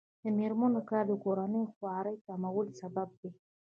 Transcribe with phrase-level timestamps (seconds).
[0.23, 3.29] د میرمنو کار د کورنۍ خوارۍ کمولو سبب دی.